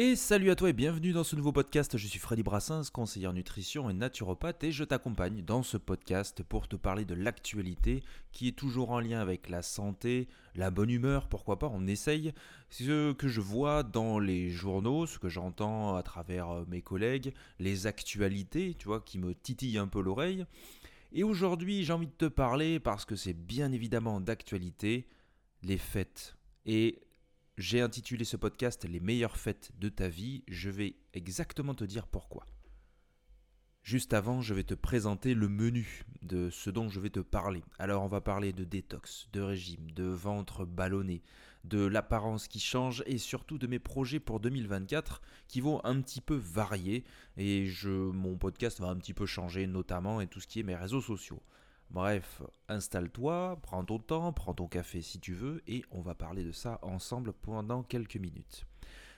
Et 0.00 0.14
salut 0.14 0.52
à 0.52 0.54
toi 0.54 0.70
et 0.70 0.72
bienvenue 0.72 1.10
dans 1.10 1.24
ce 1.24 1.34
nouveau 1.34 1.50
podcast. 1.50 1.96
Je 1.98 2.06
suis 2.06 2.20
Freddy 2.20 2.44
Brassens, 2.44 2.84
conseiller 2.92 3.26
en 3.26 3.32
nutrition 3.32 3.90
et 3.90 3.92
naturopathe 3.92 4.62
et 4.62 4.70
je 4.70 4.84
t'accompagne 4.84 5.42
dans 5.42 5.64
ce 5.64 5.76
podcast 5.76 6.44
pour 6.44 6.68
te 6.68 6.76
parler 6.76 7.04
de 7.04 7.16
l'actualité 7.16 8.04
qui 8.30 8.46
est 8.46 8.56
toujours 8.56 8.90
en 8.90 9.00
lien 9.00 9.18
avec 9.18 9.48
la 9.48 9.60
santé, 9.60 10.28
la 10.54 10.70
bonne 10.70 10.90
humeur, 10.90 11.26
pourquoi 11.26 11.58
pas, 11.58 11.68
on 11.74 11.88
essaye. 11.88 12.32
Ce 12.70 13.10
que 13.10 13.26
je 13.26 13.40
vois 13.40 13.82
dans 13.82 14.20
les 14.20 14.50
journaux, 14.50 15.04
ce 15.04 15.18
que 15.18 15.28
j'entends 15.28 15.96
à 15.96 16.04
travers 16.04 16.48
euh, 16.48 16.64
mes 16.68 16.80
collègues, 16.80 17.34
les 17.58 17.88
actualités, 17.88 18.76
tu 18.78 18.86
vois, 18.86 19.00
qui 19.00 19.18
me 19.18 19.34
titillent 19.34 19.78
un 19.78 19.88
peu 19.88 20.00
l'oreille. 20.00 20.46
Et 21.10 21.24
aujourd'hui, 21.24 21.82
j'ai 21.82 21.92
envie 21.92 22.06
de 22.06 22.12
te 22.12 22.26
parler 22.26 22.78
parce 22.78 23.04
que 23.04 23.16
c'est 23.16 23.34
bien 23.34 23.72
évidemment 23.72 24.20
d'actualité, 24.20 25.08
les 25.64 25.76
fêtes. 25.76 26.36
Et 26.66 27.00
j'ai 27.58 27.80
intitulé 27.80 28.24
ce 28.24 28.36
podcast 28.36 28.84
Les 28.88 29.00
meilleures 29.00 29.36
fêtes 29.36 29.72
de 29.80 29.88
ta 29.88 30.08
vie. 30.08 30.44
Je 30.46 30.70
vais 30.70 30.94
exactement 31.12 31.74
te 31.74 31.82
dire 31.82 32.06
pourquoi. 32.06 32.46
Juste 33.82 34.14
avant, 34.14 34.40
je 34.40 34.54
vais 34.54 34.62
te 34.62 34.74
présenter 34.74 35.34
le 35.34 35.48
menu 35.48 36.04
de 36.22 36.50
ce 36.50 36.70
dont 36.70 36.88
je 36.88 37.00
vais 37.00 37.10
te 37.10 37.18
parler. 37.18 37.64
Alors, 37.80 38.04
on 38.04 38.08
va 38.08 38.20
parler 38.20 38.52
de 38.52 38.62
détox, 38.62 39.28
de 39.32 39.40
régime, 39.40 39.90
de 39.90 40.04
ventre 40.04 40.66
ballonné, 40.66 41.20
de 41.64 41.84
l'apparence 41.84 42.46
qui 42.46 42.60
change 42.60 43.02
et 43.06 43.18
surtout 43.18 43.58
de 43.58 43.66
mes 43.66 43.80
projets 43.80 44.20
pour 44.20 44.38
2024 44.38 45.20
qui 45.48 45.60
vont 45.60 45.84
un 45.84 46.00
petit 46.00 46.20
peu 46.20 46.36
varier 46.36 47.02
et 47.36 47.66
je, 47.66 47.90
mon 47.90 48.38
podcast 48.38 48.78
va 48.78 48.86
un 48.86 48.96
petit 48.96 49.14
peu 49.14 49.26
changer, 49.26 49.66
notamment 49.66 50.20
et 50.20 50.28
tout 50.28 50.38
ce 50.38 50.46
qui 50.46 50.60
est 50.60 50.64
mes 50.64 50.76
réseaux 50.76 51.00
sociaux. 51.00 51.42
Bref, 51.90 52.42
installe-toi, 52.68 53.58
prends 53.62 53.84
ton 53.84 53.98
temps, 53.98 54.32
prends 54.32 54.52
ton 54.52 54.68
café 54.68 55.00
si 55.00 55.18
tu 55.18 55.32
veux, 55.32 55.62
et 55.66 55.84
on 55.90 56.02
va 56.02 56.14
parler 56.14 56.44
de 56.44 56.52
ça 56.52 56.78
ensemble 56.82 57.32
pendant 57.32 57.82
quelques 57.82 58.16
minutes. 58.16 58.66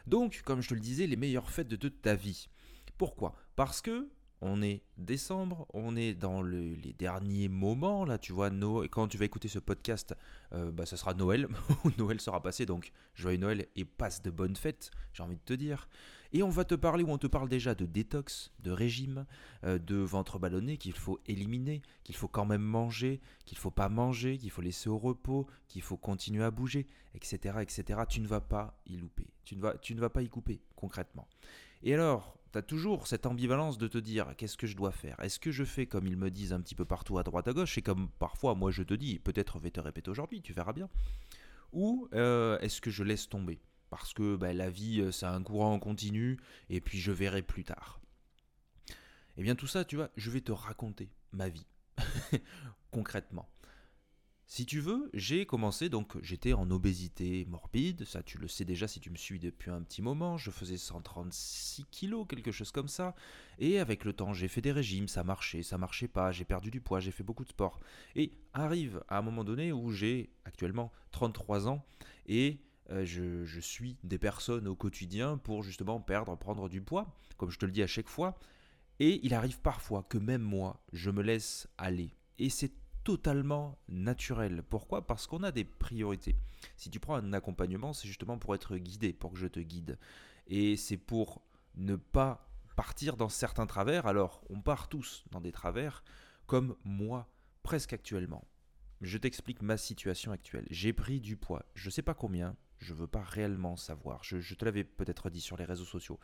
Donc, 0.07 0.43
comme 0.45 0.61
je 0.61 0.69
te 0.69 0.75
le 0.75 0.81
disais, 0.81 1.07
les 1.07 1.17
meilleures 1.17 1.51
fêtes 1.51 1.69
de 1.69 1.89
ta 1.89 2.15
vie. 2.15 2.49
Pourquoi? 2.97 3.35
Parce 3.57 3.81
que 3.81 4.09
on 4.43 4.63
est 4.63 4.83
décembre, 4.97 5.67
on 5.75 5.97
est 5.97 6.15
dans 6.15 6.43
les 6.43 6.95
derniers 6.99 7.49
moments, 7.49 8.05
là, 8.05 8.19
tu 8.19 8.33
vois, 8.33 8.51
Noël, 8.51 8.89
quand 8.89 9.09
tu 9.09 9.19
vas 9.19 9.27
écouter 9.27 9.49
ce 9.49 9.59
podcast, 9.59 10.15
euh, 10.53 10.71
bah, 10.71 10.87
ça 10.87 10.97
sera 10.97 11.13
Noël, 11.13 11.49
Noël 11.99 12.21
sera 12.21 12.41
passé, 12.41 12.65
donc 12.65 12.93
joyeux 13.15 13.39
Noël 13.39 13.67
et 13.77 13.85
passe 13.85 14.23
de 14.23 14.31
bonnes 14.31 14.57
fêtes, 14.57 14.91
j'ai 15.13 15.23
envie 15.23 15.37
de 15.37 15.43
te 15.45 15.53
dire. 15.53 15.89
Et 16.33 16.43
on 16.43 16.49
va 16.49 16.65
te 16.65 16.77
parler, 16.77 17.03
ou 17.03 17.11
on 17.11 17.19
te 17.19 17.27
parle 17.27 17.49
déjà 17.49 17.75
de 17.75 17.87
détox, 17.87 18.53
de 18.61 18.71
régime, 18.71 19.27
euh, 19.65 19.79
de 19.79 19.97
ventre 19.97 20.39
ballonné 20.39 20.77
qu'il 20.77 20.93
faut 20.93 21.19
éliminer, 21.27 21.83
qu'il 22.05 22.15
faut 22.15 22.29
quand 22.29 22.47
même 22.47 22.63
manger, 22.63 23.21
qu'il 23.47 23.59
faut 23.59 23.73
pas 23.73 23.89
manger, 23.89 24.39
qu'il 24.39 24.51
faut 24.51 24.63
laisser 24.63 24.89
au 24.89 24.99
repos, 24.99 25.49
qu'il 25.67 25.83
faut 25.83 25.97
continuer 25.97 26.45
à 26.45 26.53
bouger, 26.53 26.87
etc., 27.15 27.59
etc. 27.61 28.03
Tu 28.09 28.21
ne 28.21 28.29
vas 28.29 28.41
pas 28.41 28.81
y 28.87 28.97
louper, 28.97 29.27
tu 29.45 29.57
ne 29.57 30.01
vas, 30.01 30.11
pas 30.11 30.23
y 30.23 30.29
couper, 30.29 30.61
concrètement. 30.77 31.27
Et 31.83 31.95
alors, 31.95 32.39
tu 32.53 32.59
as 32.59 32.63
toujours 32.63 33.09
cette 33.09 33.27
ambivalence 33.27 33.77
de 33.79 33.89
te 33.89 33.99
dire 33.99 34.35
qu'est-ce 34.37 34.57
que 34.57 34.69
je 34.69 34.77
dois 34.77 34.93
faire? 34.93 35.19
Est-ce 35.21 35.41
que 35.41 35.51
je 35.51 35.65
fais 35.65 35.87
comme 35.87 36.07
ils 36.07 36.17
me 36.17 36.31
disent 36.31 36.53
un 36.53 36.61
petit 36.61 36.77
peu 36.77 36.85
partout 36.85 37.19
à 37.19 37.25
droite 37.25 37.49
à 37.49 37.53
gauche? 37.53 37.77
Et 37.77 37.83
comme 37.83 38.09
parfois 38.19 38.55
moi 38.55 38.71
je 38.71 38.85
te 38.85 38.95
dis, 38.95 39.19
peut-être 39.19 39.59
vais 39.59 39.71
te 39.71 39.81
répéter 39.81 40.11
aujourd'hui, 40.11 40.43
tu 40.43 40.53
verras 40.53 40.73
bien 40.73 40.89
Ou 41.73 42.09
euh, 42.15 42.59
est-ce 42.61 42.81
que 42.81 42.91
je 42.91 43.03
laisse 43.03 43.29
tomber? 43.29 43.61
Parce 43.91 44.15
que 44.15 44.37
bah, 44.37 44.53
la 44.53 44.71
vie 44.71 45.01
euh, 45.01 45.13
c'est 45.13 45.27
un 45.27 45.43
courant 45.43 45.79
continu 45.79 46.39
et 46.69 46.81
puis 46.81 46.99
je 46.99 47.13
verrai 47.13 47.43
plus 47.43 47.65
tard. 47.65 48.01
Eh 49.37 49.43
bien 49.43 49.55
tout 49.55 49.67
ça, 49.67 49.85
tu 49.85 49.97
vois, 49.97 50.11
je 50.17 50.31
vais 50.31 50.41
te 50.41 50.53
raconter 50.53 51.11
ma 51.33 51.49
vie 51.49 51.67
concrètement. 52.91 53.49
Si 54.53 54.67
tu 54.67 54.81
veux, 54.81 55.09
j'ai 55.15 55.47
commencé, 55.47 55.89
donc 55.89 56.21
j'étais 56.23 56.55
en 56.55 56.69
obésité 56.73 57.45
morbide, 57.45 58.05
ça 58.05 58.21
tu 58.21 58.37
le 58.37 58.49
sais 58.49 58.65
déjà 58.65 58.89
si 58.89 58.99
tu 58.99 59.09
me 59.09 59.17
suis 59.17 59.39
depuis 59.39 59.71
un 59.71 59.81
petit 59.81 60.03
moment, 60.03 60.39
je 60.39 60.51
faisais 60.51 60.77
136 60.77 61.85
kilos, 61.93 62.27
quelque 62.29 62.51
chose 62.51 62.73
comme 62.73 62.89
ça, 62.89 63.15
et 63.61 63.79
avec 63.79 64.05
le 64.05 64.13
temps 64.13 64.33
j'ai 64.33 64.49
fait 64.49 64.61
des 64.61 64.73
régimes, 64.73 65.07
ça 65.07 65.23
marchait, 65.23 65.63
ça 65.63 65.79
marchait 65.79 66.09
pas, 66.09 66.33
j'ai 66.33 66.45
perdu 66.45 66.73
du 66.73 66.81
poids, 66.81 66.99
j'ai 66.99 67.13
fait 67.13 67.23
beaucoup 67.23 67.45
de 67.45 67.51
sport. 67.51 67.79
Et 68.17 68.33
arrive 68.53 69.05
à 69.07 69.19
un 69.19 69.23
moment 69.23 69.45
donné 69.45 69.71
où 69.71 69.93
j'ai 69.93 70.31
actuellement 70.45 70.91
33 71.13 71.69
ans 71.69 71.87
et 72.27 72.59
je, 72.91 73.45
je 73.45 73.61
suis 73.61 73.97
des 74.03 74.19
personnes 74.19 74.69
au 74.69 74.75
quotidien 74.75 75.39
pour 75.39 75.63
justement 75.63 76.01
perdre, 76.01 76.37
prendre 76.37 76.69
du 76.69 76.81
poids, 76.81 77.15
comme 77.37 77.51
je 77.51 77.59
te 77.59 77.67
le 77.67 77.73
dis 77.73 77.83
à 77.83 77.87
chaque 77.87 78.09
fois, 78.09 78.39
et 78.99 79.25
il 79.25 79.33
arrive 79.33 79.61
parfois 79.61 80.03
que 80.03 80.19
même 80.19 80.43
moi, 80.43 80.85
je 80.93 81.11
me 81.11 81.23
laisse 81.23 81.69
aller. 81.79 82.15
Et 82.39 82.51
c'est 82.51 82.73
totalement 83.03 83.79
naturel. 83.89 84.63
Pourquoi? 84.69 85.07
Parce 85.07 85.27
qu'on 85.27 85.43
a 85.43 85.53
des 85.53 85.65
priorités. 85.65 86.37
Si 86.77 86.91
tu 86.91 87.01
prends 87.01 87.15
un 87.15 87.33
accompagnement, 87.33 87.93
c'est 87.93 88.09
justement 88.09 88.39
pour 88.39 88.55
être 88.55 88.77
guidé, 88.77 89.13
pour 89.13 89.33
que 89.33 89.39
je 89.39 89.47
te 89.47 89.61
guide. 89.61 89.99
Et 90.47 90.77
c'est 90.77 90.99
pour 90.99 91.43
ne 91.77 91.97
pas 91.97 92.47
partir 92.77 93.17
dans 93.17 93.29
certains 93.29 93.67
travers. 93.67 94.07
Alors, 94.07 94.45
on 94.51 94.61
part 94.61 94.89
tous 94.89 95.25
dans 95.31 95.41
des 95.41 95.53
travers, 95.53 96.05
comme 96.47 96.77
moi, 96.85 97.29
presque 97.63 97.93
actuellement. 97.93 98.47
Je 99.01 99.17
t'explique 99.17 99.63
ma 99.63 99.79
situation 99.79 100.31
actuelle. 100.31 100.67
J'ai 100.71 100.93
pris 100.93 101.21
du 101.21 101.37
poids. 101.37 101.65
Je 101.75 101.89
ne 101.89 101.91
sais 101.91 102.03
pas 102.03 102.15
combien. 102.15 102.55
Je 102.81 102.93
veux 102.93 103.07
pas 103.07 103.23
réellement 103.23 103.77
savoir. 103.77 104.25
Je, 104.25 104.41
je 104.41 104.55
te 104.55 104.65
l'avais 104.65 104.85
peut-être 104.85 105.31
dit 105.31 105.41
sur 105.41 105.57
les 105.57 105.65
réseaux 105.65 105.85
sociaux. 105.85 106.19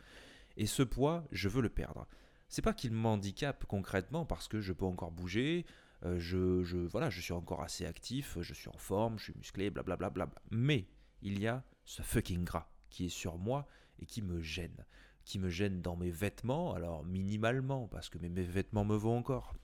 Et 0.57 0.65
ce 0.65 0.83
poids, 0.83 1.25
je 1.31 1.49
veux 1.49 1.61
le 1.61 1.69
perdre. 1.69 2.07
C'est 2.49 2.61
pas 2.61 2.73
qu'il 2.73 2.91
m'handicape 2.91 3.65
concrètement 3.65 4.25
parce 4.25 4.47
que 4.47 4.59
je 4.59 4.73
peux 4.73 4.85
encore 4.85 5.11
bouger, 5.11 5.65
euh, 6.05 6.19
je, 6.19 6.77
voilà, 6.87 7.09
je 7.09 7.21
suis 7.21 7.33
encore 7.33 7.61
assez 7.61 7.85
actif, 7.85 8.37
je 8.41 8.53
suis 8.53 8.69
en 8.69 8.77
forme, 8.77 9.17
je 9.17 9.25
suis 9.25 9.33
musclé, 9.35 9.69
blablabla. 9.69 10.09
Bla, 10.09 10.25
bla, 10.25 10.33
bla. 10.33 10.41
Mais 10.51 10.87
il 11.21 11.39
y 11.39 11.47
a 11.47 11.63
ce 11.85 12.01
fucking 12.01 12.43
gras 12.43 12.69
qui 12.89 13.05
est 13.05 13.09
sur 13.09 13.37
moi 13.37 13.67
et 13.99 14.05
qui 14.05 14.21
me 14.21 14.41
gêne. 14.41 14.85
Qui 15.25 15.39
me 15.39 15.49
gêne 15.49 15.81
dans 15.81 15.97
mes 15.97 16.11
vêtements, 16.11 16.73
alors 16.73 17.03
minimalement, 17.03 17.87
parce 17.87 18.09
que 18.09 18.17
mes 18.17 18.29
vêtements 18.43 18.85
me 18.85 18.95
vont 18.95 19.17
encore. 19.17 19.55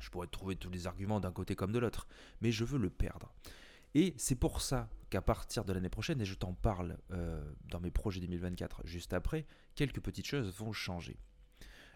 Je 0.00 0.10
pourrais 0.10 0.26
trouver 0.26 0.56
tous 0.56 0.70
les 0.70 0.86
arguments 0.86 1.20
d'un 1.20 1.32
côté 1.32 1.54
comme 1.54 1.72
de 1.72 1.78
l'autre, 1.78 2.06
mais 2.40 2.52
je 2.52 2.64
veux 2.64 2.78
le 2.78 2.90
perdre. 2.90 3.34
Et 3.94 4.14
c'est 4.16 4.34
pour 4.34 4.60
ça 4.60 4.88
qu'à 5.10 5.22
partir 5.22 5.64
de 5.64 5.72
l'année 5.72 5.88
prochaine, 5.88 6.20
et 6.20 6.24
je 6.24 6.34
t'en 6.34 6.52
parle 6.52 6.98
euh, 7.12 7.42
dans 7.70 7.80
mes 7.80 7.90
projets 7.90 8.20
2024 8.20 8.82
juste 8.84 9.12
après, 9.12 9.46
quelques 9.74 10.00
petites 10.00 10.26
choses 10.26 10.52
vont 10.52 10.72
changer. 10.72 11.16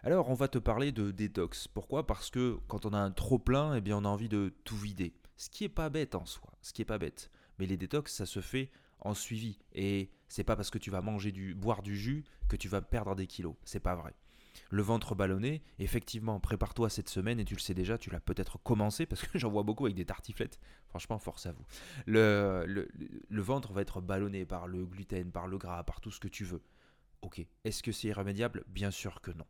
Alors 0.03 0.31
on 0.31 0.35
va 0.35 0.49
te 0.49 0.59
parler 0.59 0.93
de 0.93 1.11
détox. 1.11 1.69
Pourquoi? 1.69 2.07
Parce 2.07 2.31
que 2.31 2.59
quand 2.69 2.87
on 2.87 2.95
a 2.95 2.99
un 2.99 3.11
trop 3.11 3.39
plein, 3.39 3.75
eh 3.75 3.81
bien 3.81 3.99
on 3.99 4.05
a 4.05 4.09
envie 4.09 4.31
de 4.31 4.55
tout 4.65 4.77
vider. 4.77 5.15
Ce 5.37 5.51
qui 5.51 5.65
est 5.65 5.69
pas 5.69 5.91
bête 5.91 6.15
en 6.15 6.25
soi, 6.25 6.53
ce 6.63 6.73
qui 6.73 6.83
est 6.83 6.87
pas 6.87 6.99
bête. 6.99 7.31
Mais 7.59 7.67
les 7.67 7.77
détox, 7.77 8.13
ça 8.13 8.25
se 8.25 8.41
fait 8.41 8.71
en 9.01 9.15
suivi. 9.15 9.59
Et 9.75 10.11
c'est 10.29 10.45
pas 10.45 10.57
parce 10.57 10.71
que 10.71 10.79
tu 10.79 10.91
vas 10.91 11.03
manger 11.03 11.33
du, 11.33 11.55
boire 11.55 11.83
du 11.83 11.97
jus 11.97 12.25
que 12.49 12.57
tu 12.57 12.69
vas 12.69 12.81
perdre 12.81 13.15
des 13.15 13.27
kilos. 13.27 13.55
C'est 13.65 13.81
pas 13.81 13.95
vrai. 13.95 14.15
Le 14.71 14.83
ventre 14.83 15.15
ballonné, 15.15 15.63
effectivement, 15.79 16.41
prépare-toi 16.41 16.91
cette 16.91 17.09
semaine 17.09 17.41
et 17.41 17.45
tu 17.45 17.55
le 17.55 17.61
sais 17.61 17.75
déjà, 17.75 17.99
tu 17.99 18.11
l'as 18.11 18.21
peut-être 18.21 18.59
commencé 18.63 19.07
parce 19.07 19.23
que 19.23 19.39
j'en 19.39 19.51
vois 19.51 19.63
beaucoup 19.63 19.87
avec 19.87 19.97
des 19.97 20.05
tartiflettes. 20.05 20.59
Franchement, 20.89 21.19
force 21.19 21.47
à 21.47 21.53
vous. 21.53 21.65
Le, 22.07 22.87
ventre 23.31 23.73
va 23.73 23.83
être 23.83 24.01
ballonné 24.01 24.45
par 24.45 24.67
le 24.67 24.87
gluten, 24.87 25.33
par 25.33 25.47
le 25.47 25.59
gras, 25.59 25.83
par 25.85 26.01
tout 26.01 26.11
ce 26.11 26.21
que 26.21 26.29
tu 26.29 26.45
veux. 26.45 26.63
Ok. 27.23 27.45
Est-ce 27.65 27.83
que 27.83 27.93
c'est 27.93 28.09
irrémédiable? 28.09 28.65
Bien 28.69 28.91
sûr 28.91 29.21
que 29.21 29.31
non. 29.31 29.47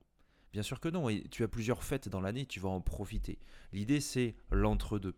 Bien 0.52 0.62
sûr 0.62 0.80
que 0.80 0.88
non, 0.88 1.08
et 1.08 1.22
tu 1.30 1.44
as 1.44 1.48
plusieurs 1.48 1.84
fêtes 1.84 2.08
dans 2.08 2.20
l'année, 2.20 2.44
tu 2.44 2.58
vas 2.58 2.70
en 2.70 2.80
profiter. 2.80 3.38
L'idée 3.72 4.00
c'est 4.00 4.34
l'entre-deux. 4.50 5.14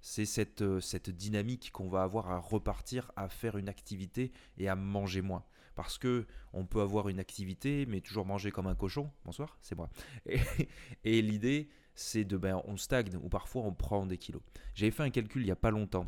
C'est 0.00 0.24
cette, 0.24 0.62
euh, 0.62 0.80
cette 0.80 1.10
dynamique 1.10 1.70
qu'on 1.72 1.90
va 1.90 2.02
avoir 2.02 2.30
à 2.30 2.38
repartir 2.38 3.12
à 3.16 3.28
faire 3.28 3.58
une 3.58 3.68
activité 3.68 4.32
et 4.56 4.70
à 4.70 4.76
manger 4.76 5.20
moins. 5.20 5.44
Parce 5.74 5.98
que 5.98 6.26
on 6.52 6.66
peut 6.66 6.80
avoir 6.80 7.08
une 7.08 7.20
activité 7.20 7.86
mais 7.86 8.00
toujours 8.00 8.26
manger 8.26 8.50
comme 8.50 8.66
un 8.66 8.74
cochon. 8.74 9.10
Bonsoir, 9.24 9.58
c'est 9.62 9.76
moi. 9.76 9.90
Et, 11.04 11.22
l'idée 11.22 11.68
c'est 11.94 12.24
de 12.24 12.36
ben 12.36 12.62
on 12.64 12.76
stagne 12.76 13.16
ou 13.22 13.28
parfois 13.28 13.62
on 13.62 13.72
prend 13.72 14.06
des 14.06 14.18
kilos. 14.18 14.42
J'avais 14.74 14.90
fait 14.90 15.02
un 15.02 15.10
calcul 15.10 15.42
il 15.42 15.46
n'y 15.46 15.50
a 15.50 15.56
pas 15.56 15.70
longtemps 15.70 16.06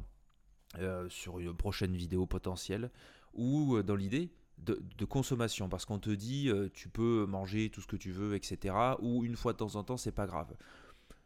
euh, 0.78 1.08
sur 1.08 1.38
une 1.38 1.54
prochaine 1.54 1.94
vidéo 1.94 2.26
potentielle 2.26 2.90
où 3.34 3.76
euh, 3.76 3.82
dans 3.82 3.96
l'idée 3.96 4.30
de, 4.58 5.04
consommation 5.04 5.68
parce 5.68 5.84
qu'on 5.84 5.98
te 5.98 6.10
dit 6.10 6.48
euh, 6.48 6.68
tu 6.72 6.88
peux 6.88 7.26
manger 7.26 7.68
tout 7.70 7.80
ce 7.80 7.86
que 7.86 7.96
tu 7.96 8.12
veux, 8.12 8.34
etc. 8.34 8.74
Ou 9.00 9.24
une 9.24 9.36
fois 9.36 9.52
de 9.52 9.58
temps 9.58 9.74
en 9.74 9.84
temps, 9.84 9.96
c'est 9.96 10.12
pas 10.12 10.26
grave. 10.26 10.54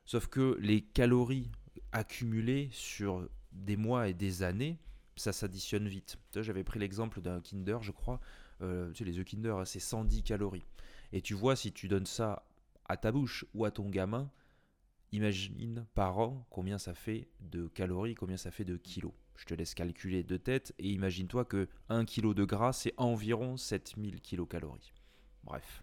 Sauf 0.05 0.28
que 0.28 0.56
les 0.61 0.81
calories 0.81 1.50
accumulées 1.93 2.69
sur 2.72 3.28
des 3.52 3.76
mois 3.76 4.08
et 4.08 4.14
des 4.14 4.43
années, 4.43 4.78
ça 5.16 5.32
s'additionne 5.32 5.88
vite. 5.88 6.18
J'avais 6.34 6.64
pris 6.64 6.78
l'exemple 6.78 7.20
d'un 7.20 7.40
Kinder, 7.40 7.82
je 7.82 7.92
crois. 7.92 8.20
Euh, 8.62 8.90
tu 8.92 8.98
sais, 8.98 9.04
les 9.04 9.18
œufs 9.18 9.24
Kinder, 9.24 9.62
c'est 9.64 9.80
110 9.80 10.22
calories. 10.22 10.66
Et 11.12 11.22
tu 11.22 11.34
vois, 11.34 11.56
si 11.56 11.72
tu 11.72 11.88
donnes 11.88 12.06
ça 12.06 12.46
à 12.88 12.96
ta 12.96 13.12
bouche 13.12 13.44
ou 13.54 13.64
à 13.64 13.70
ton 13.70 13.88
gamin, 13.88 14.30
imagine 15.12 15.86
par 15.94 16.18
an 16.18 16.46
combien 16.50 16.78
ça 16.78 16.94
fait 16.94 17.28
de 17.40 17.68
calories, 17.68 18.14
combien 18.14 18.36
ça 18.36 18.50
fait 18.50 18.64
de 18.64 18.76
kilos. 18.76 19.12
Je 19.36 19.44
te 19.44 19.54
laisse 19.54 19.74
calculer 19.74 20.22
de 20.22 20.36
tête 20.36 20.74
et 20.78 20.88
imagine-toi 20.90 21.44
que 21.44 21.68
1 21.88 22.04
kg 22.04 22.34
de 22.34 22.44
gras, 22.44 22.72
c'est 22.72 22.94
environ 22.96 23.56
7000 23.56 24.20
kcal. 24.20 24.66
Bref. 25.44 25.82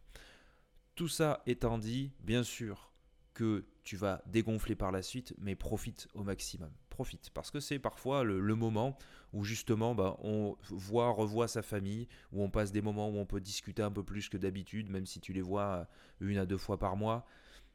Tout 0.95 1.07
ça 1.07 1.41
étant 1.45 1.77
dit, 1.77 2.11
bien 2.21 2.43
sûr 2.43 2.91
que 3.33 3.65
tu 3.83 3.97
vas 3.97 4.21
dégonfler 4.27 4.75
par 4.75 4.91
la 4.91 5.01
suite, 5.01 5.33
mais 5.39 5.55
profite 5.55 6.07
au 6.13 6.23
maximum. 6.23 6.71
Profite. 6.93 7.29
Parce 7.33 7.51
que 7.51 7.59
c'est 7.59 7.79
parfois 7.79 8.23
le, 8.23 8.55
moment 8.55 8.97
où 9.33 9.43
justement 9.43 9.95
bah, 9.95 10.15
on 10.23 10.55
voit, 10.69 11.09
revoit 11.09 11.47
sa 11.47 11.61
famille, 11.61 12.07
où 12.31 12.43
on 12.43 12.49
passe 12.49 12.71
des 12.71 12.81
moments 12.81 13.09
où 13.09 13.17
on 13.17 13.25
peut 13.25 13.41
discuter 13.41 13.81
un 13.81 13.91
peu 13.91 14.03
plus 14.03 14.29
que 14.29 14.37
d'habitude, 14.37 14.89
même 14.89 15.05
si 15.05 15.19
tu 15.19 15.33
les 15.33 15.41
vois 15.41 15.87
une 16.21 16.37
à 16.37 16.45
deux 16.45 16.57
fois 16.57 16.79
par 16.79 16.95
mois 16.95 17.25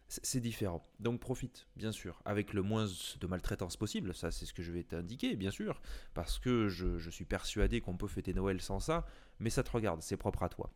c'est 0.09 0.41
différent. 0.41 0.83
Donc 1.01 1.21
profite, 1.21 1.67
bien 1.77 1.93
sûr, 1.93 2.21
avec 2.25 2.55
le 2.55 2.63
moins 2.63 2.87
de 3.21 3.27
maltraitance 3.27 3.77
possible. 3.77 4.15
Ça, 4.15 4.31
c'est 4.31 4.47
ce 4.47 4.55
que 4.55 4.63
je 4.63 4.73
vais 4.73 4.83
t'indiquer, 4.83 5.37
bien 5.37 5.51
sûr, 5.51 5.81
parce 6.15 6.39
que 6.39 6.69
je, 6.69 7.11
suis 7.11 7.27
persuadé 7.27 7.81
qu'on 7.81 7.97
peut 7.97 8.07
fêter 8.07 8.33
Noël 8.33 8.61
sans 8.61 8.81
ça, 8.81 9.07
mais 9.39 9.51
ça 9.51 9.63
te 9.63 9.71
regarde, 9.71 10.03
c'est 10.03 10.17
propre 10.17 10.43
à 10.43 10.49
toi. 10.49 10.71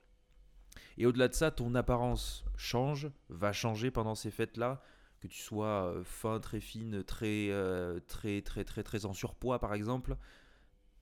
Et 0.98 1.06
au-delà 1.06 1.28
de 1.28 1.34
ça, 1.34 1.50
ton 1.50 1.74
apparence 1.74 2.44
change, 2.56 3.10
va 3.30 3.52
changer 3.52 3.90
pendant 3.90 4.14
ces 4.14 4.30
fêtes-là, 4.30 4.82
que 5.22 5.28
tu 5.28 5.40
sois 5.40 5.86
euh, 5.86 6.02
fin, 6.04 6.40
très 6.40 6.60
fine, 6.60 7.04
très, 7.04 7.48
euh, 7.50 8.00
très, 8.08 8.42
très, 8.42 8.64
très, 8.64 8.82
très 8.82 9.06
en 9.06 9.12
surpoids, 9.12 9.60
par 9.60 9.72
exemple. 9.72 10.16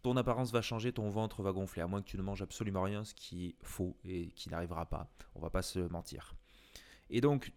Ton 0.02 0.16
apparence 0.16 0.52
va 0.52 0.60
changer, 0.62 0.92
ton 0.92 1.08
ventre 1.08 1.42
va 1.42 1.52
gonfler, 1.52 1.82
à 1.82 1.86
moins 1.86 2.02
que 2.02 2.06
tu 2.06 2.18
ne 2.18 2.22
manges 2.22 2.42
absolument 2.42 2.82
rien, 2.82 3.04
ce 3.04 3.14
qui 3.14 3.48
est 3.48 3.56
faux 3.62 3.96
et 4.04 4.28
qui 4.32 4.50
n'arrivera 4.50 4.86
pas. 4.86 5.10
On 5.34 5.40
va 5.40 5.50
pas 5.50 5.62
se 5.62 5.78
mentir. 5.78 6.34
Et 7.08 7.20
donc, 7.20 7.52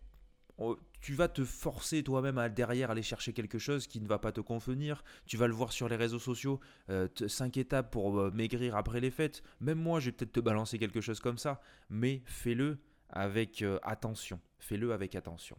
tu 1.01 1.13
vas 1.13 1.27
te 1.27 1.44
forcer 1.44 2.04
toi-même 2.04 2.38
à 2.38 2.48
derrière 2.48 2.92
aller 2.92 3.01
chercher 3.01 3.33
quelque 3.33 3.59
chose 3.59 3.88
qui 3.88 4.00
ne 4.00 4.07
va 4.07 4.19
pas 4.19 4.31
te 4.31 4.42
convenir. 4.42 5.04
Tu 5.25 5.36
vas 5.36 5.48
le 5.48 5.54
voir 5.54 5.74
sur 5.74 5.89
les 5.89 5.95
réseaux 5.95 6.19
sociaux, 6.19 6.59
5 6.88 6.92
euh, 7.57 7.62
étapes 7.62 7.92
pour 7.92 8.31
maigrir 8.33 8.75
après 8.75 9.01
les 9.01 9.12
fêtes. 9.12 9.44
Même 9.59 9.80
moi, 9.80 10.00
je 10.00 10.07
vais 10.07 10.12
peut-être 10.13 10.33
te 10.33 10.39
balancer 10.39 10.80
quelque 10.80 11.01
chose 11.01 11.19
comme 11.19 11.38
ça, 11.38 11.62
mais 11.89 12.21
fais-le 12.25 12.77
avec 13.09 13.63
attention. 13.83 14.39
Fais-le 14.59 14.94
avec 14.94 15.16
attention. 15.16 15.57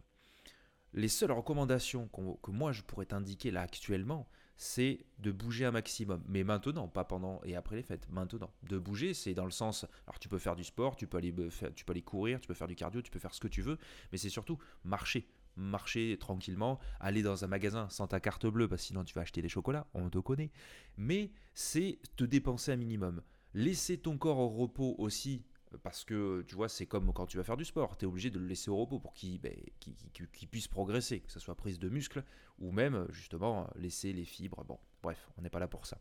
Les 0.95 1.09
seules 1.09 1.33
recommandations 1.33 2.07
que 2.41 2.51
moi 2.51 2.71
je 2.71 2.81
pourrais 2.81 3.05
t'indiquer 3.05 3.51
là 3.51 3.61
actuellement, 3.61 4.29
c'est 4.55 5.05
de 5.19 5.29
bouger 5.33 5.65
un 5.65 5.71
maximum. 5.71 6.23
Mais 6.25 6.45
maintenant, 6.45 6.87
pas 6.87 7.03
pendant 7.03 7.41
et 7.43 7.57
après 7.57 7.75
les 7.75 7.83
fêtes, 7.83 8.07
maintenant. 8.09 8.49
De 8.63 8.79
bouger, 8.79 9.13
c'est 9.13 9.33
dans 9.33 9.43
le 9.43 9.51
sens, 9.51 9.85
alors 10.07 10.19
tu 10.19 10.29
peux 10.29 10.37
faire 10.37 10.55
du 10.55 10.63
sport, 10.63 10.95
tu 10.95 11.05
peux, 11.05 11.17
aller, 11.17 11.35
tu 11.75 11.83
peux 11.83 11.91
aller 11.91 12.01
courir, 12.01 12.39
tu 12.39 12.47
peux 12.47 12.53
faire 12.53 12.69
du 12.69 12.77
cardio, 12.77 13.01
tu 13.01 13.11
peux 13.11 13.19
faire 13.19 13.33
ce 13.33 13.41
que 13.41 13.49
tu 13.49 13.61
veux, 13.61 13.77
mais 14.13 14.17
c'est 14.17 14.29
surtout 14.29 14.57
marcher. 14.85 15.27
Marcher 15.57 16.17
tranquillement, 16.17 16.79
aller 17.01 17.23
dans 17.23 17.43
un 17.43 17.47
magasin 17.47 17.89
sans 17.89 18.07
ta 18.07 18.21
carte 18.21 18.45
bleue, 18.45 18.69
parce 18.69 18.81
que 18.83 18.87
sinon 18.87 19.03
tu 19.03 19.13
vas 19.15 19.21
acheter 19.21 19.41
des 19.41 19.49
chocolats, 19.49 19.87
on 19.93 20.09
te 20.09 20.19
connaît. 20.19 20.51
Mais 20.95 21.31
c'est 21.53 21.99
te 22.15 22.23
dépenser 22.23 22.71
un 22.71 22.77
minimum. 22.77 23.21
Laisser 23.53 23.97
ton 23.97 24.17
corps 24.17 24.37
au 24.37 24.47
repos 24.47 24.95
aussi 24.97 25.43
parce 25.83 26.03
que 26.03 26.43
tu 26.47 26.55
vois, 26.55 26.69
c'est 26.69 26.85
comme 26.85 27.11
quand 27.13 27.25
tu 27.25 27.37
vas 27.37 27.43
faire 27.43 27.57
du 27.57 27.65
sport, 27.65 27.97
tu 27.97 28.05
es 28.05 28.07
obligé 28.07 28.29
de 28.29 28.39
le 28.39 28.45
laisser 28.45 28.69
au 28.69 28.77
repos 28.77 28.99
pour 28.99 29.13
ben, 29.41 29.53
qu'il 29.73 30.47
puisse 30.47 30.67
progresser, 30.67 31.21
que 31.21 31.31
ce 31.31 31.39
soit 31.39 31.55
prise 31.55 31.79
de 31.79 31.89
muscle 31.89 32.23
ou 32.59 32.71
même 32.71 33.05
justement 33.09 33.69
laisser 33.75 34.13
les 34.13 34.25
fibres. 34.25 34.63
Bon, 34.63 34.79
bref, 35.01 35.29
on 35.37 35.41
n'est 35.41 35.49
pas 35.49 35.59
là 35.59 35.67
pour 35.67 35.85
ça. 35.85 35.99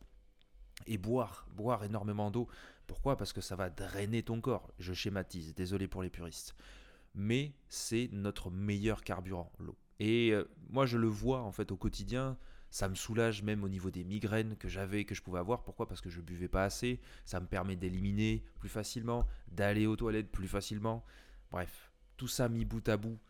Et 0.87 0.99
boire, 0.99 1.47
boire 1.53 1.85
énormément 1.85 2.31
d'eau. 2.31 2.49
Pourquoi? 2.87 3.17
Parce 3.17 3.33
que 3.33 3.41
ça 3.41 3.57
va 3.57 3.71
drainer 3.71 4.23
ton 4.23 4.41
corps. 4.41 4.73
Je 4.79 4.93
schématise, 4.93 5.55
désolé 5.55 5.89
pour 5.89 6.03
les 6.03 6.11
puristes. 6.11 6.55
Mais 7.15 7.55
c'est 7.69 8.09
notre 8.13 8.51
meilleur 8.51 9.03
carburant, 9.05 9.53
l'eau. 9.59 9.77
Et 10.01 10.33
euh, 10.33 10.45
moi, 10.69 10.85
je 10.87 10.99
le 10.99 11.07
vois 11.07 11.43
en 11.43 11.53
fait 11.53 11.71
au 11.71 11.77
quotidien. 11.77 12.37
Ça 12.75 12.89
me 12.89 12.97
soulage 12.97 13.45
même 13.45 13.63
au 13.63 13.69
niveau 13.69 13.93
des 13.93 14.03
migraines 14.03 14.57
que 14.57 14.69
j'avais, 14.69 15.05
que 15.05 15.15
je 15.15 15.23
pouvais 15.23 15.39
avoir. 15.39 15.63
Pourquoi? 15.63 15.87
Parce 15.87 16.01
que 16.01 16.11
je 16.11 16.21
buvais 16.21 16.49
pas 16.49 16.65
assez. 16.65 16.99
Ça 17.25 17.39
me 17.39 17.47
permet 17.47 17.77
d'éliminer 17.77 18.43
plus 18.59 18.69
facilement, 18.69 19.29
d'aller 19.47 19.87
aux 19.87 19.95
toilettes 19.95 20.33
plus 20.33 20.49
facilement. 20.49 21.05
Bref, 21.53 21.93
tout 22.17 22.27
ça 22.27 22.49
mis 22.49 22.65
bout 22.65 22.89
à 22.89 22.97
bout, 22.97 23.21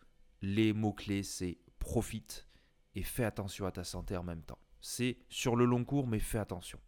les 0.41 0.73
mots-clés, 0.73 1.23
c'est 1.23 1.59
profite 1.79 2.49
et 2.95 3.03
fais 3.03 3.25
attention 3.25 3.67
à 3.67 3.71
ta 3.71 3.85
santé 3.85 4.17
en 4.17 4.23
même 4.23 4.41
temps. 4.41 4.59
C'est 4.81 5.19
sur 5.29 5.57
le 5.57 5.67
long 5.67 5.85
cours, 5.85 6.07
mais 6.07 6.21
fais 6.21 6.39
attention. 6.39 6.81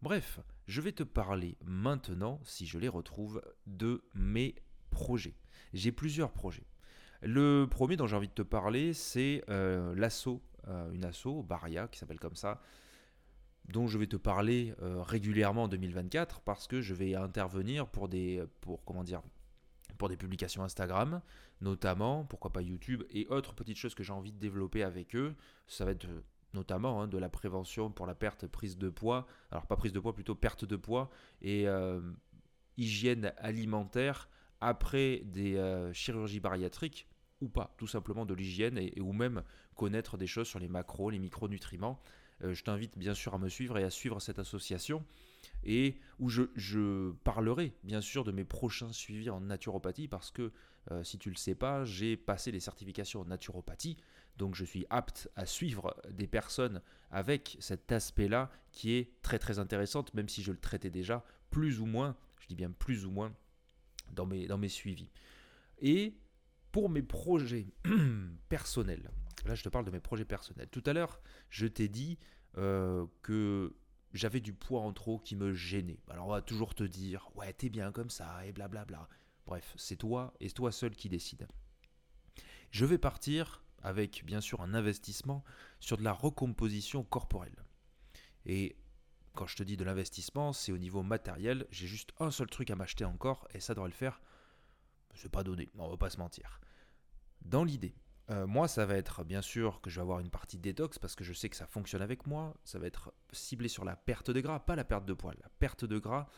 Bref, 0.00 0.40
je 0.68 0.80
vais 0.80 0.92
te 0.92 1.02
parler 1.02 1.58
maintenant, 1.62 2.40
si 2.44 2.66
je 2.66 2.78
les 2.78 2.88
retrouve, 2.88 3.42
de 3.66 4.02
mes 4.14 4.54
projets. 4.88 5.36
J'ai 5.74 5.92
plusieurs 5.92 6.32
projets. 6.32 6.66
Le 7.20 7.66
premier 7.66 7.96
dont 7.96 8.06
j'ai 8.06 8.16
envie 8.16 8.28
de 8.28 8.32
te 8.32 8.40
parler, 8.40 8.94
c'est 8.94 9.44
euh, 9.50 9.94
l'assaut 9.94 10.42
une 10.66 11.04
asso, 11.04 11.42
Baria, 11.42 11.88
qui 11.88 11.98
s'appelle 11.98 12.20
comme 12.20 12.36
ça, 12.36 12.60
dont 13.68 13.86
je 13.86 13.98
vais 13.98 14.06
te 14.06 14.16
parler 14.16 14.74
euh, 14.82 15.02
régulièrement 15.02 15.64
en 15.64 15.68
2024 15.68 16.40
parce 16.40 16.66
que 16.66 16.80
je 16.80 16.94
vais 16.94 17.14
intervenir 17.14 17.86
pour 17.86 18.08
des, 18.08 18.42
pour, 18.60 18.82
comment 18.84 19.04
dire, 19.04 19.22
pour 19.98 20.08
des 20.08 20.16
publications 20.16 20.62
Instagram, 20.62 21.20
notamment, 21.60 22.24
pourquoi 22.24 22.52
pas 22.52 22.62
YouTube, 22.62 23.04
et 23.10 23.26
autres 23.28 23.54
petites 23.54 23.76
choses 23.76 23.94
que 23.94 24.02
j'ai 24.02 24.12
envie 24.12 24.32
de 24.32 24.38
développer 24.38 24.82
avec 24.82 25.14
eux. 25.14 25.34
Ça 25.66 25.84
va 25.84 25.90
être 25.90 26.06
euh, 26.06 26.22
notamment 26.54 27.02
hein, 27.02 27.08
de 27.08 27.18
la 27.18 27.28
prévention 27.28 27.90
pour 27.90 28.06
la 28.06 28.14
perte, 28.14 28.46
prise 28.46 28.78
de 28.78 28.88
poids, 28.88 29.26
alors 29.50 29.66
pas 29.66 29.76
prise 29.76 29.92
de 29.92 30.00
poids, 30.00 30.14
plutôt 30.14 30.34
perte 30.34 30.64
de 30.64 30.76
poids, 30.76 31.10
et 31.42 31.66
hygiène 32.78 33.32
alimentaire 33.36 34.30
après 34.60 35.20
des 35.24 35.60
chirurgies 35.92 36.40
bariatriques 36.40 37.07
ou 37.40 37.48
pas, 37.48 37.74
tout 37.78 37.86
simplement 37.86 38.26
de 38.26 38.34
l'hygiène 38.34 38.78
et, 38.78 39.00
ou 39.00 39.12
même 39.12 39.42
connaître 39.74 40.16
des 40.16 40.26
choses 40.26 40.48
sur 40.48 40.58
les 40.58 40.68
macros, 40.68 41.10
les 41.10 41.18
micronutriments. 41.18 42.00
Euh, 42.44 42.54
je 42.54 42.62
t'invite 42.62 42.96
bien 42.96 43.14
sûr 43.14 43.34
à 43.34 43.38
me 43.38 43.48
suivre 43.48 43.78
et 43.78 43.84
à 43.84 43.90
suivre 43.90 44.20
cette 44.20 44.38
association 44.38 45.04
et 45.64 45.96
où 46.18 46.28
je, 46.28 47.10
parlerai 47.24 47.74
bien 47.84 48.00
sûr 48.00 48.24
de 48.24 48.32
mes 48.32 48.44
prochains 48.44 48.92
suivis 48.92 49.30
en 49.30 49.40
naturopathie 49.40 50.08
parce 50.08 50.30
que 50.30 50.52
euh, 50.90 51.02
si 51.02 51.18
tu 51.18 51.30
le 51.30 51.36
sais 51.36 51.54
pas, 51.54 51.84
j'ai 51.84 52.16
passé 52.16 52.50
les 52.50 52.60
certifications 52.60 53.20
en 53.20 53.24
naturopathie, 53.24 53.96
donc 54.36 54.54
je 54.54 54.64
suis 54.64 54.86
apte 54.88 55.28
à 55.36 55.46
suivre 55.46 55.96
des 56.10 56.26
personnes 56.26 56.80
avec 57.10 57.56
cet 57.60 57.90
aspect-là 57.92 58.50
qui 58.72 58.92
est 58.92 59.10
très 59.22 59.38
très 59.38 59.58
intéressante, 59.58 60.14
même 60.14 60.28
si 60.28 60.42
je 60.42 60.52
le 60.52 60.58
traitais 60.58 60.90
déjà 60.90 61.24
plus 61.50 61.80
ou 61.80 61.86
moins, 61.86 62.16
je 62.40 62.46
dis 62.46 62.54
bien 62.54 62.70
plus 62.70 63.04
ou 63.04 63.10
moins, 63.10 63.34
dans 64.12 64.26
mes, 64.26 64.46
dans 64.46 64.58
mes 64.58 64.68
suivis. 64.68 65.10
Et 65.80 66.14
pour 66.72 66.88
mes 66.88 67.02
projets 67.02 67.66
personnels, 68.48 69.10
là 69.46 69.54
je 69.54 69.62
te 69.62 69.68
parle 69.68 69.84
de 69.84 69.90
mes 69.90 70.00
projets 70.00 70.24
personnels. 70.24 70.68
Tout 70.70 70.82
à 70.86 70.92
l'heure, 70.92 71.20
je 71.50 71.66
t'ai 71.66 71.88
dit 71.88 72.18
euh, 72.56 73.06
que 73.22 73.74
j'avais 74.12 74.40
du 74.40 74.52
poids 74.52 74.80
en 74.80 74.92
trop 74.92 75.18
qui 75.18 75.36
me 75.36 75.52
gênait. 75.52 76.00
Alors 76.08 76.26
on 76.26 76.30
va 76.30 76.42
toujours 76.42 76.74
te 76.74 76.84
dire, 76.84 77.28
ouais, 77.34 77.52
t'es 77.52 77.68
bien 77.68 77.92
comme 77.92 78.10
ça, 78.10 78.44
et 78.46 78.52
blablabla. 78.52 79.08
Bref, 79.46 79.74
c'est 79.76 79.96
toi 79.96 80.34
et 80.40 80.50
toi 80.50 80.72
seul 80.72 80.94
qui 80.94 81.08
décide. 81.08 81.48
Je 82.70 82.84
vais 82.84 82.98
partir 82.98 83.64
avec 83.82 84.24
bien 84.24 84.40
sûr 84.40 84.60
un 84.60 84.74
investissement 84.74 85.44
sur 85.80 85.96
de 85.96 86.02
la 86.02 86.12
recomposition 86.12 87.02
corporelle. 87.04 87.64
Et 88.44 88.76
quand 89.34 89.46
je 89.46 89.56
te 89.56 89.62
dis 89.62 89.76
de 89.76 89.84
l'investissement, 89.84 90.52
c'est 90.52 90.72
au 90.72 90.78
niveau 90.78 91.02
matériel. 91.02 91.66
J'ai 91.70 91.86
juste 91.86 92.12
un 92.18 92.30
seul 92.30 92.48
truc 92.48 92.70
à 92.70 92.76
m'acheter 92.76 93.04
encore 93.04 93.46
et 93.54 93.60
ça 93.60 93.74
devrait 93.74 93.88
le 93.88 93.94
faire 93.94 94.20
c'est 95.18 95.30
pas 95.30 95.42
donné, 95.42 95.68
on 95.78 95.88
va 95.88 95.96
pas 95.96 96.10
se 96.10 96.18
mentir. 96.18 96.60
Dans 97.42 97.64
l'idée, 97.64 97.94
euh, 98.30 98.46
moi, 98.46 98.68
ça 98.68 98.84
va 98.84 98.96
être 98.96 99.24
bien 99.24 99.40
sûr 99.40 99.80
que 99.80 99.88
je 99.88 99.96
vais 99.96 100.02
avoir 100.02 100.20
une 100.20 100.30
partie 100.30 100.58
détox 100.58 100.98
parce 100.98 101.14
que 101.14 101.24
je 101.24 101.32
sais 101.32 101.48
que 101.48 101.56
ça 101.56 101.66
fonctionne 101.66 102.02
avec 102.02 102.26
moi. 102.26 102.54
Ça 102.64 102.78
va 102.78 102.86
être 102.86 103.12
ciblé 103.32 103.68
sur 103.68 103.84
la 103.84 103.96
perte 103.96 104.30
de 104.30 104.40
gras, 104.40 104.60
pas 104.60 104.76
la 104.76 104.84
perte 104.84 105.06
de 105.06 105.14
poids, 105.14 105.32
la 105.40 105.48
perte 105.58 105.84
de 105.84 105.98
gras, 105.98 106.28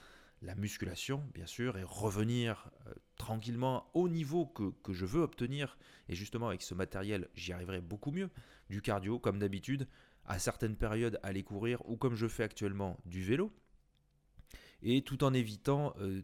la 0.43 0.55
musculation, 0.55 1.25
bien 1.35 1.47
sûr, 1.47 1.77
et 1.79 1.83
revenir 1.83 2.71
euh, 2.87 2.95
tranquillement 3.17 3.91
au 3.95 4.09
niveau 4.09 4.47
que, 4.47 4.93
je 4.93 5.05
veux 5.05 5.21
obtenir. 5.21 5.77
Et 6.09 6.15
justement, 6.15 6.49
avec 6.49 6.63
ce 6.63 6.75
matériel, 6.75 7.29
j'y 7.35 7.53
arriverai 7.53 7.81
beaucoup 7.81 8.13
mieux. 8.13 8.31
Du 8.69 8.83
cardio, 8.83 9.19
comme 9.19 9.41
d'habitude, 9.41 9.89
à 10.27 10.39
certaines 10.39 10.77
périodes, 10.77 11.19
aller 11.25 11.43
courir 11.43 11.83
ou 11.89 11.97
comme 11.97 12.15
je 12.15 12.29
fais 12.29 12.45
actuellement, 12.45 12.99
du 13.05 13.23
vélo. 13.23 13.53
Et 14.83 15.03
tout 15.03 15.25
en 15.25 15.35
évitant 15.35 15.93
euh, 15.99 16.23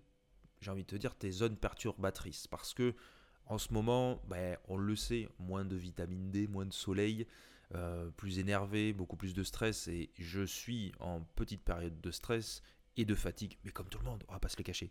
j'ai 0.67 0.73
envie 0.73 0.83
de 0.83 0.89
te 0.89 0.97
dire, 0.97 1.15
tes 1.15 1.31
zones 1.31 1.57
perturbatrices. 1.57 2.49
Parce 2.49 2.75
que 2.75 2.95
en 3.47 3.59
ce 3.59 3.73
moment, 3.73 4.21
ben, 4.27 4.59
on 4.67 4.77
le 4.77 4.97
sait, 4.97 5.29
moins 5.39 5.65
de 5.65 5.77
vitamine 5.77 6.33
D, 6.33 6.49
moins 6.49 6.67
de 6.67 6.73
soleil, 6.73 7.27
euh, 7.75 8.11
plus 8.11 8.41
énervé, 8.41 8.93
beaucoup 8.93 9.17
plus 9.17 9.33
de 9.33 9.45
stress. 9.45 9.87
Et 9.87 10.11
je 10.19 10.45
suis 10.45 10.93
en 10.99 11.21
petite 11.37 11.63
période 11.63 12.01
de 12.01 12.11
stress 12.11 12.63
et 12.97 13.05
de 13.05 13.15
fatigue, 13.15 13.59
mais 13.65 13.71
comme 13.71 13.89
tout 13.89 13.99
le 13.99 14.05
monde, 14.05 14.25
on 14.29 14.33
va 14.33 14.41
pas 14.41 14.49
se 14.49 14.57
le 14.59 14.65
cacher. 14.65 14.91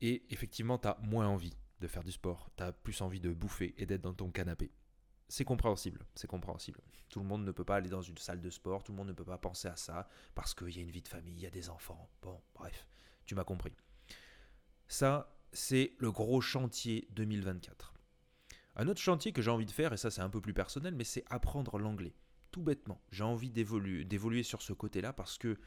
Et 0.00 0.24
effectivement, 0.30 0.78
tu 0.78 0.88
as 0.88 0.98
moins 1.02 1.28
envie 1.28 1.54
de 1.80 1.86
faire 1.86 2.02
du 2.02 2.12
sport, 2.12 2.50
tu 2.56 2.64
as 2.64 2.72
plus 2.72 3.00
envie 3.00 3.20
de 3.20 3.32
bouffer 3.32 3.74
et 3.78 3.86
d'être 3.86 4.02
dans 4.02 4.14
ton 4.14 4.30
canapé. 4.30 4.72
C'est 5.28 5.44
compréhensible, 5.44 6.04
c'est 6.16 6.26
compréhensible. 6.26 6.80
Tout 7.08 7.20
le 7.20 7.26
monde 7.26 7.44
ne 7.44 7.52
peut 7.52 7.64
pas 7.64 7.76
aller 7.76 7.90
dans 7.90 8.02
une 8.02 8.16
salle 8.16 8.40
de 8.40 8.50
sport, 8.50 8.82
tout 8.82 8.92
le 8.92 8.96
monde 8.96 9.08
ne 9.08 9.12
peut 9.12 9.24
pas 9.24 9.38
penser 9.38 9.68
à 9.68 9.76
ça, 9.76 10.08
parce 10.34 10.54
qu'il 10.54 10.74
y 10.74 10.78
a 10.78 10.82
une 10.82 10.90
vie 10.90 11.02
de 11.02 11.08
famille, 11.08 11.34
il 11.34 11.42
y 11.42 11.46
a 11.46 11.50
des 11.50 11.68
enfants. 11.68 12.10
Bon, 12.22 12.40
bref, 12.54 12.88
tu 13.26 13.34
m'as 13.36 13.44
compris. 13.44 13.76
Ça, 14.88 15.36
c'est 15.52 15.92
le 15.98 16.10
gros 16.10 16.40
chantier 16.40 17.06
2024. 17.10 17.94
Un 18.76 18.88
autre 18.88 19.00
chantier 19.00 19.32
que 19.32 19.42
j'ai 19.42 19.50
envie 19.50 19.66
de 19.66 19.70
faire, 19.70 19.92
et 19.92 19.96
ça 19.96 20.10
c'est 20.10 20.22
un 20.22 20.30
peu 20.30 20.40
plus 20.40 20.54
personnel, 20.54 20.94
mais 20.94 21.04
c'est 21.04 21.24
apprendre 21.28 21.78
l'anglais. 21.78 22.14
Tout 22.52 22.62
bêtement, 22.62 23.00
j'ai 23.10 23.24
envie 23.24 23.50
d'évoluer 23.50 24.42
sur 24.42 24.62
ce 24.62 24.72
côté-là 24.72 25.12
parce 25.12 25.36
que 25.36 25.58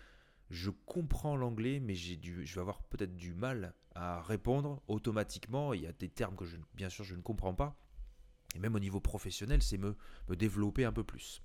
je 0.49 0.71
comprends 0.85 1.35
l'anglais, 1.35 1.79
mais 1.79 1.93
je 1.93 2.15
vais 2.15 2.61
avoir 2.61 2.81
peut-être 2.83 3.15
du 3.15 3.33
mal 3.33 3.73
à 3.93 4.21
répondre 4.21 4.81
automatiquement. 4.87 5.73
Il 5.73 5.81
y 5.81 5.87
a 5.87 5.93
des 5.93 6.09
termes 6.09 6.35
que 6.35 6.45
bien 6.73 6.89
sûr 6.89 7.03
je 7.05 7.15
ne 7.15 7.21
comprends 7.21 7.53
pas. 7.53 7.77
Et 8.55 8.59
même 8.59 8.75
au 8.75 8.79
niveau 8.79 8.99
professionnel, 8.99 9.61
c'est 9.61 9.77
me 9.77 9.95
développer 10.29 10.83
un 10.83 10.91
peu 10.91 11.03
plus. 11.03 11.41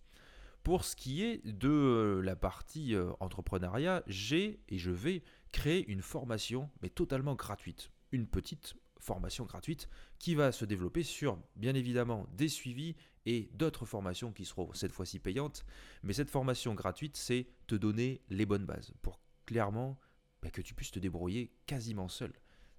Pour 0.67 0.85
ce 0.85 0.97
qui 0.97 1.23
est 1.23 1.47
de 1.47 1.69
euh, 1.69 2.21
la 2.23 2.35
partie 2.35 2.97
euh, 2.97 3.13
entrepreneuriat, 3.21 4.03
j'ai 4.09 4.59
et 4.69 4.79
je 4.79 4.91
vais 4.91 5.23
créer 5.53 5.89
une 5.89 6.03
formation, 6.03 6.69
mais 6.83 6.89
totalement 6.89 7.37
gratuite. 7.37 7.93
Une 8.11 8.27
petite 8.27 8.75
formation 8.99 9.45
gratuite 9.45 9.89
qui 10.19 10.35
va 10.35 10.51
se 10.51 10.65
développer 10.65 11.05
sur, 11.05 11.39
bien 11.55 11.77
évidemment, 11.77 12.27
des 12.33 12.49
suivis 12.49 12.97
et 13.27 13.49
d'autres 13.55 13.87
formations 13.87 14.33
qui 14.33 14.45
seront 14.45 14.69
cette 14.75 14.91
fois-ci 14.91 15.21
payantes. 15.21 15.65
Mais 16.03 16.15
cette 16.15 16.31
formation 16.31 16.75
gratuite, 16.75 17.17
c'est 17.17 17.47
te 17.69 17.77
donner 17.77 18.21
les 18.29 18.45
bonnes 18.45 18.67
bases 18.67 18.93
pour 19.03 19.21
clairement 19.45 20.01
bah, 20.43 20.51
que 20.51 20.63
tu 20.63 20.75
puisses 20.75 20.91
te 20.91 20.99
débrouiller 20.99 21.53
quasiment 21.67 22.09
seul. 22.09 22.33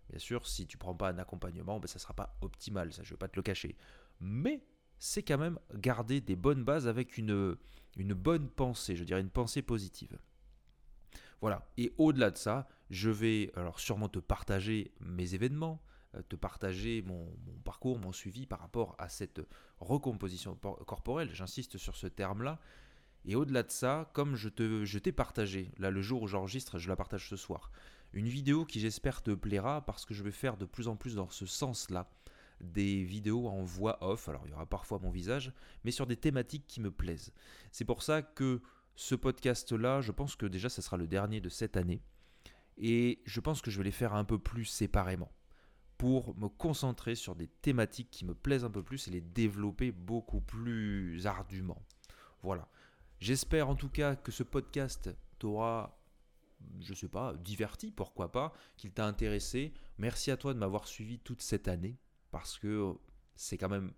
Bien 0.09 0.19
sûr, 0.19 0.45
si 0.45 0.67
tu 0.67 0.77
prends 0.77 0.93
pas 0.93 1.11
un 1.11 1.19
accompagnement, 1.19 1.79
bah, 1.79 1.87
ça 1.87 1.99
ne 1.99 2.01
sera 2.01 2.13
pas 2.13 2.37
optimal, 2.41 2.91
ça 2.91 3.03
je 3.03 3.11
ne 3.11 3.13
vais 3.13 3.19
pas 3.19 3.29
te 3.29 3.37
le 3.37 3.43
cacher. 3.43 3.77
Mais 4.19 4.61
c'est 4.99 5.23
quand 5.23 5.37
même 5.37 5.59
garder 5.73 6.21
des 6.21 6.35
bonnes 6.35 6.63
bases 6.63 6.87
avec 6.87 7.17
une, 7.17 7.57
bonne 7.97 8.49
pensée, 8.49 8.95
je 8.95 9.03
dirais 9.03 9.21
une 9.21 9.29
pensée 9.29 9.61
positive. 9.61 10.17
Voilà, 11.41 11.69
et 11.77 11.93
au-delà 11.97 12.31
de 12.31 12.37
ça, 12.37 12.67
je 12.89 13.09
vais 13.09 13.51
alors 13.55 13.79
sûrement 13.79 14.09
te 14.09 14.19
partager 14.19 14.91
mes 14.99 15.35
événements, 15.35 15.83
euh, 16.15 16.21
te 16.27 16.35
partager 16.35 17.03
mon, 17.03 17.31
parcours, 17.63 17.99
mon 17.99 18.11
suivi 18.11 18.47
par 18.47 18.59
rapport 18.59 18.95
à 18.97 19.07
cette 19.07 19.41
recomposition 19.79 20.55
corporelle, 20.55 21.29
j'insiste 21.33 21.77
sur 21.77 21.95
ce 21.95 22.07
terme-là. 22.07 22.59
Et 23.25 23.35
au-delà 23.35 23.61
de 23.61 23.71
ça, 23.71 24.09
comme 24.13 24.35
je, 24.35 24.49
te, 24.49 24.85
je 24.85 24.99
t'ai 24.99 25.11
partagé, 25.11 25.71
là 25.77 25.91
le 25.91 26.01
jour 26.01 26.23
où 26.23 26.27
j'enregistre, 26.27 26.79
je 26.79 26.87
la 26.87 26.95
partage 26.95 27.29
ce 27.29 27.35
soir, 27.35 27.71
une 28.13 28.27
vidéo 28.27 28.65
qui 28.65 28.79
j'espère 28.79 29.21
te 29.21 29.31
plaira 29.31 29.85
parce 29.85 30.05
que 30.05 30.13
je 30.13 30.23
vais 30.23 30.31
faire 30.31 30.57
de 30.57 30.65
plus 30.65 30.87
en 30.87 30.95
plus 30.95 31.15
dans 31.15 31.29
ce 31.29 31.45
sens-là 31.45 32.09
des 32.61 33.03
vidéos 33.03 33.47
en 33.47 33.63
voix 33.63 33.97
off, 34.01 34.29
alors 34.29 34.43
il 34.45 34.51
y 34.51 34.53
aura 34.53 34.65
parfois 34.65 34.99
mon 34.99 35.09
visage, 35.09 35.53
mais 35.83 35.91
sur 35.91 36.07
des 36.07 36.17
thématiques 36.17 36.65
qui 36.67 36.81
me 36.81 36.91
plaisent. 36.91 37.31
C'est 37.71 37.85
pour 37.85 38.03
ça 38.03 38.21
que 38.21 38.61
ce 38.95 39.15
podcast-là, 39.15 40.01
je 40.01 40.11
pense 40.11 40.35
que 40.35 40.45
déjà 40.45 40.69
ce 40.69 40.81
sera 40.81 40.97
le 40.97 41.07
dernier 41.07 41.39
de 41.39 41.49
cette 41.49 41.77
année, 41.77 42.01
et 42.77 43.21
je 43.25 43.39
pense 43.39 43.61
que 43.61 43.71
je 43.71 43.77
vais 43.77 43.83
les 43.83 43.91
faire 43.91 44.13
un 44.13 44.23
peu 44.23 44.39
plus 44.39 44.65
séparément 44.65 45.31
pour 45.97 46.37
me 46.37 46.47
concentrer 46.47 47.15
sur 47.15 47.35
des 47.35 47.47
thématiques 47.47 48.11
qui 48.11 48.25
me 48.25 48.35
plaisent 48.35 48.63
un 48.63 48.69
peu 48.69 48.83
plus 48.83 49.07
et 49.07 49.11
les 49.11 49.21
développer 49.21 49.91
beaucoup 49.91 50.41
plus 50.41 51.25
ardument. 51.25 51.81
Voilà. 52.43 52.69
J'espère 53.19 53.67
en 53.67 53.75
tout 53.75 53.89
cas 53.89 54.15
que 54.15 54.31
ce 54.31 54.43
podcast 54.43 55.09
t'aura, 55.39 55.99
je 56.81 56.93
sais 56.93 57.07
pas, 57.07 57.33
diverti, 57.33 57.91
pourquoi 57.91 58.31
pas, 58.31 58.53
qu'il 58.77 58.91
t'a 58.91 59.07
intéressé. 59.07 59.73
Merci 59.97 60.29
à 60.29 60.37
toi 60.37 60.53
de 60.53 60.59
m'avoir 60.59 60.87
suivi 60.87 61.17
toute 61.17 61.41
cette 61.41 61.67
année 61.67 61.97
parce 62.31 62.57
que 62.57 62.93
c'est 63.35 63.57
quand 63.57 63.69
même 63.69 63.93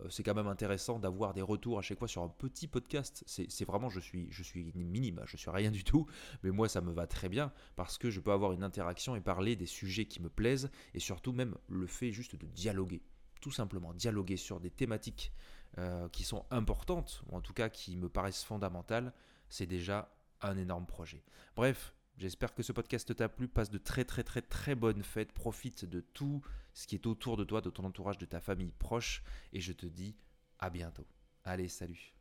euh, 0.00 0.08
c'est 0.10 0.22
quand 0.22 0.34
même 0.34 0.46
intéressant 0.46 0.98
d'avoir 0.98 1.34
des 1.34 1.42
retours 1.42 1.78
à 1.78 1.82
chaque 1.82 1.98
fois 1.98 2.08
sur 2.08 2.22
un 2.22 2.28
petit 2.28 2.66
podcast. 2.66 3.22
C'est 3.26 3.64
vraiment, 3.64 3.88
je 3.88 4.00
suis, 4.00 4.26
je 4.30 4.42
suis 4.42 4.72
minime, 4.74 5.22
je 5.26 5.36
suis 5.36 5.50
rien 5.50 5.70
du 5.70 5.84
tout, 5.84 6.06
mais 6.42 6.50
moi 6.50 6.68
ça 6.68 6.80
me 6.80 6.92
va 6.92 7.06
très 7.06 7.28
bien 7.28 7.52
parce 7.76 7.98
que 7.98 8.10
je 8.10 8.20
peux 8.20 8.32
avoir 8.32 8.52
une 8.52 8.64
interaction 8.64 9.16
et 9.16 9.20
parler 9.20 9.56
des 9.56 9.66
sujets 9.66 10.06
qui 10.06 10.20
me 10.20 10.28
plaisent 10.28 10.70
et 10.94 11.00
surtout 11.00 11.32
même 11.32 11.56
le 11.68 11.86
fait 11.86 12.10
juste 12.10 12.36
de 12.36 12.46
dialoguer, 12.46 13.02
tout 13.40 13.52
simplement 13.52 13.94
dialoguer 13.94 14.36
sur 14.36 14.60
des 14.60 14.70
thématiques 14.70 15.32
euh, 15.78 16.08
qui 16.08 16.24
sont 16.24 16.44
importantes 16.50 17.22
ou 17.28 17.36
en 17.36 17.40
tout 17.40 17.52
cas 17.52 17.68
qui 17.68 17.96
me 17.96 18.08
paraissent 18.08 18.44
fondamentales, 18.44 19.12
c'est 19.48 19.66
déjà 19.66 20.12
un 20.40 20.56
énorme 20.56 20.86
projet. 20.86 21.22
Bref, 21.56 21.94
J'espère 22.16 22.54
que 22.54 22.62
ce 22.62 22.70
podcast 22.70 23.12
t'a 23.16 23.28
plu. 23.28 23.48
Passe 23.48 23.70
de 23.70 23.78
très 23.78 24.04
très 24.04 24.22
très 24.22 24.40
très 24.40 24.76
bonnes 24.76 25.02
fêtes. 25.02 25.32
Profite 25.32 25.84
de 25.84 26.00
tout 26.00 26.42
ce 26.74 26.86
qui 26.86 26.96
est 26.96 27.06
autour 27.06 27.36
de 27.36 27.44
toi, 27.44 27.60
de 27.60 27.70
ton 27.70 27.84
entourage, 27.84 28.18
de 28.18 28.26
ta 28.26 28.40
famille 28.40 28.72
proche. 28.72 29.22
Et 29.52 29.60
je 29.60 29.72
te 29.72 29.86
dis 29.86 30.16
à 30.58 30.70
bientôt. 30.70 31.06
Allez, 31.44 31.68
salut. 31.68 32.13